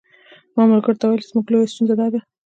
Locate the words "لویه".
1.51-1.71